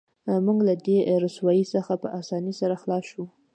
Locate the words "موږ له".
0.45-0.73